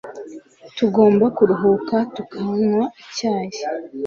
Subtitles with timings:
[0.77, 3.57] Tugomba kuruhuka tukanywa icyayi.